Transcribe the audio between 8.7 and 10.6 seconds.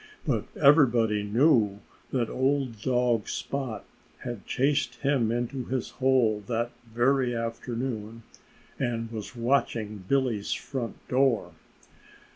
and was watching Billy's